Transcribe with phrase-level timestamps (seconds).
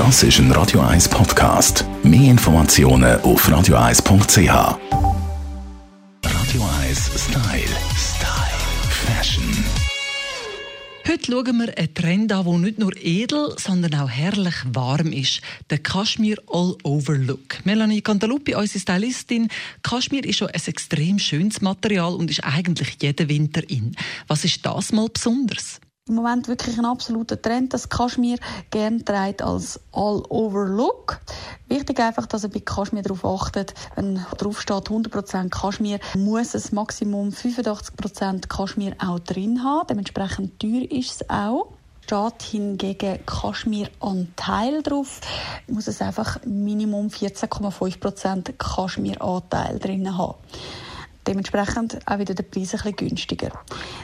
[0.00, 1.84] Das ist ein Radio 1 Podcast.
[2.02, 4.48] Mehr Informationen auf radio1.ch.
[6.24, 7.76] Radio 1 Style.
[7.98, 8.60] Style.
[8.88, 9.44] Fashion.
[11.06, 15.42] Heute schauen wir einen Trend an, der nicht nur edel, sondern auch herrlich warm ist.
[15.68, 17.58] Der Kaschmir All-Over Look.
[17.66, 19.48] Melanie Cantaluppi, unsere Stylistin.
[19.82, 23.94] Kaschmir ist schon ein extrem schönes Material und ist eigentlich jeden Winter in.
[24.28, 25.78] Was ist das mal besonders?
[26.10, 28.38] Im Moment wirklich ein absoluter Trend, dass Kaschmir
[28.70, 31.20] gerne trägt als All-Over-Look.
[31.68, 36.72] Wichtig einfach, dass ihr bei Kaschmir darauf achtet, wenn drauf steht 100% Kaschmir, muss es
[36.72, 39.86] Maximum 85% Kaschmir auch drin haben.
[39.88, 41.68] Dementsprechend teuer ist es auch
[42.02, 45.20] steht hingegen Kaschmir-Anteil drauf,
[45.68, 50.34] muss es einfach Minimum 14,5% Kaschmir-Anteil drin haben.
[51.30, 53.52] Dementsprechend auch wieder der Preis ein bisschen günstiger.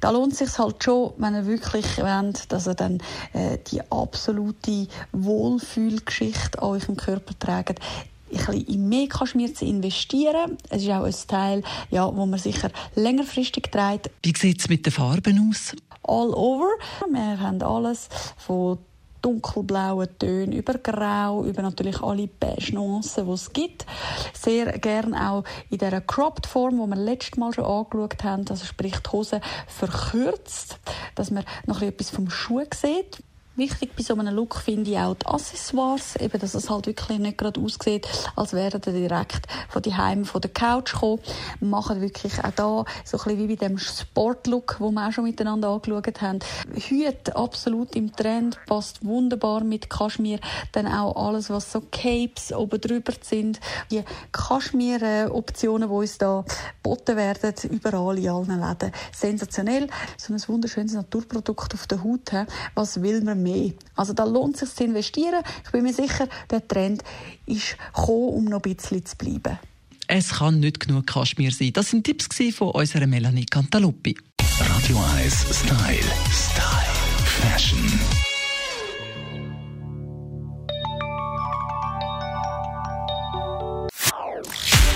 [0.00, 2.96] Da lohnt es sich halt schon, wenn ihr wirklich wollt, dass ihr dann
[3.34, 10.56] äh, die absolute Wohlfühlgeschichte an eurem Körper trägt, ein bisschen in mehr Kaschmir zu investieren.
[10.70, 14.10] Es ist auch ein Teil, ja, wo man sicher längerfristig trägt.
[14.22, 15.76] Wie sieht es mit den Farben aus?
[16.02, 16.70] All over.
[17.06, 18.78] Wir haben alles von
[19.22, 23.86] dunkelblauen Tönen, über Grau, über natürlich alle Beige-Nuancen, die es gibt.
[24.32, 28.64] Sehr gerne auch in dieser cropped Form, die wir letztes Mal schon angeschaut haben, also
[28.64, 30.78] sprich die Hose verkürzt,
[31.14, 33.22] dass man noch etwas vom Schuh sieht.
[33.60, 37.18] Wichtig bei so einem Look finde ich auch die Accessoires, eben, dass es halt wirklich
[37.18, 41.20] nicht gerade aussieht, als wären sie direkt von die Heim von der Couch gekommen.
[41.58, 45.12] Wir machen wirklich auch da so ein bisschen wie bei dem Sportlook, wo wir auch
[45.12, 46.38] schon miteinander angeschaut haben.
[46.74, 50.40] Hüte absolut im Trend, passt wunderbar mit Kaschmir.
[50.72, 53.60] Dann auch alles, was so Capes oben drüber sind.
[53.90, 56.46] Die Kaschmir-Optionen, die uns da
[56.82, 58.92] geboten werden, überall in allen Läden.
[59.14, 59.86] Sensationell.
[60.16, 62.30] So ein wunderschönes Naturprodukt auf der Haut.
[62.74, 63.72] Was will man mehr.
[63.96, 65.42] Also da lohnt es sich zu investieren.
[65.64, 67.02] Ich bin mir sicher, der Trend
[67.46, 69.58] ist gekommen, um noch ein bisschen zu bleiben.
[70.06, 71.72] Es kann nicht genug Kaschmir sein.
[71.72, 74.16] Das sind Tipps von unserer Melanie Cantaluppi.
[74.58, 75.98] Radio 1 Style.
[76.32, 76.80] Style.
[77.24, 77.78] Fashion.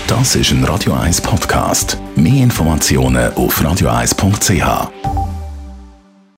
[0.07, 1.97] Das ist ein Radio 1 Podcast.
[2.15, 5.24] Mehr Informationen auf radio1.ch.